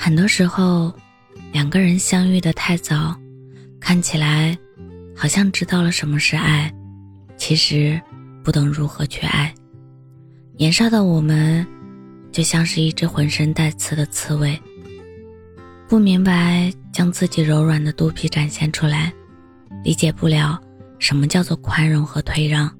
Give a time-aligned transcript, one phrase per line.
[0.00, 0.94] 很多时候，
[1.52, 3.18] 两个人相遇的太早，
[3.80, 4.56] 看起来
[5.14, 6.72] 好像知道了什么是爱，
[7.36, 8.00] 其实
[8.44, 9.52] 不懂如何去爱。
[10.56, 11.66] 年少的我们，
[12.30, 14.58] 就像是一只浑身带刺的刺猬，
[15.88, 19.12] 不明白将自己柔软的肚皮展现出来，
[19.82, 20.58] 理解不了
[21.00, 22.72] 什么叫做宽容和退让。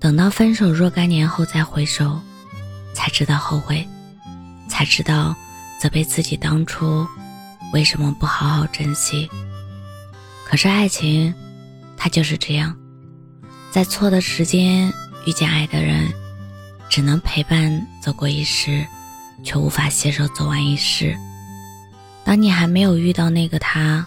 [0.00, 2.18] 等到分手若干年后再回首，
[2.94, 3.86] 才知道后悔，
[4.68, 5.36] 才知道
[5.80, 7.06] 责备自己当初
[7.72, 9.28] 为什么不好好珍惜。
[10.44, 11.32] 可是爱情，
[11.96, 12.76] 它就是这样，
[13.70, 14.92] 在错的时间
[15.26, 16.12] 遇见爱的人，
[16.88, 18.86] 只能陪伴走过一世，
[19.44, 21.16] 却无法携手走完一世。
[22.24, 24.06] 当你还没有遇到那个他，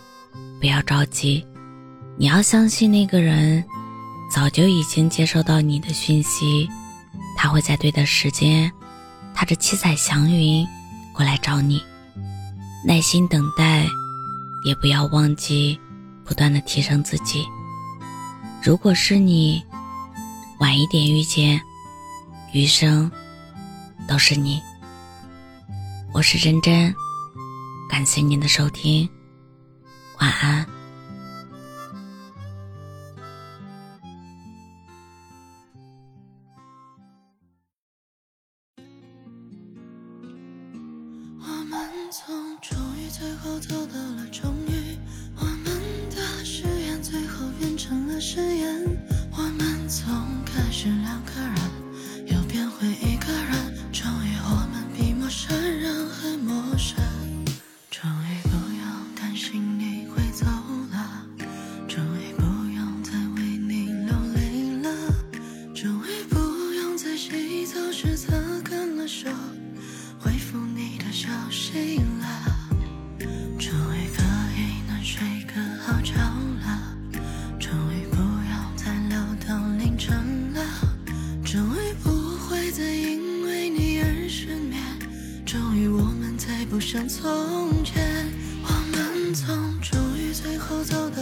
[0.59, 1.45] 不要着急，
[2.17, 3.63] 你要相信那个人。
[4.33, 6.65] 早就已经接收到你的讯息，
[7.35, 8.71] 他会在对的时间，
[9.35, 10.65] 踏着七彩祥云
[11.13, 11.81] 过来找你。
[12.85, 13.87] 耐心等待，
[14.65, 15.79] 也不要忘记
[16.25, 17.45] 不断的提升自己。
[18.63, 19.63] 如果是你，
[20.59, 21.61] 晚一点遇见，
[22.53, 23.11] 余生
[24.07, 24.61] 都是你。
[26.13, 26.93] 我是真真，
[27.89, 29.07] 感谢您的收听，
[30.19, 30.80] 晚安。
[42.11, 44.00] 从终于最后走到
[80.03, 80.65] 成了，
[81.45, 84.81] 终于不会再因为你而失眠，
[85.45, 88.25] 终于我们再不像从前，
[88.63, 91.20] 我们从终于最后走到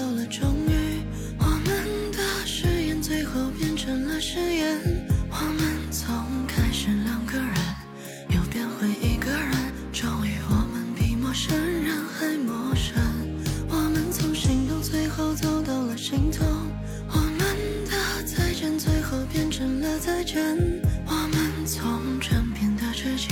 [21.06, 23.28] 我们从枕边的知己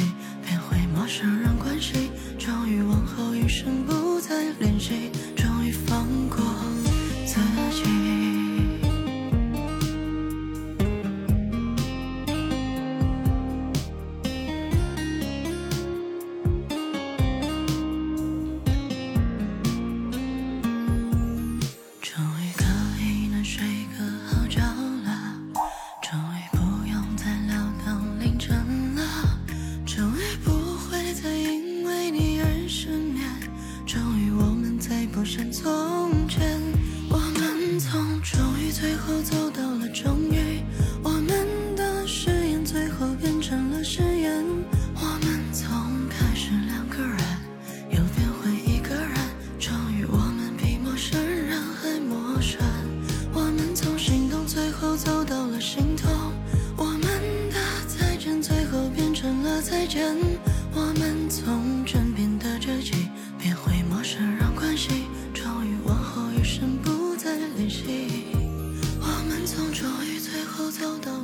[0.46, 3.94] 变回陌生人关系，终于往后余生不
[59.88, 60.16] 间，
[60.74, 63.08] 我们从枕边的知己
[63.40, 68.26] 变回陌生人关系，终于往后余生不再联系。
[69.00, 71.17] 我们从终于最后走到。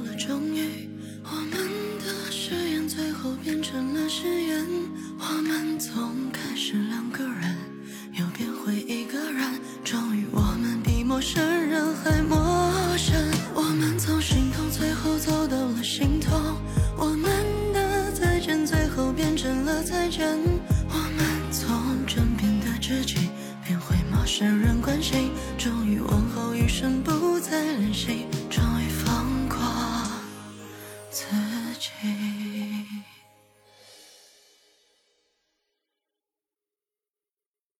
[31.13, 31.25] 自
[31.77, 32.32] 己。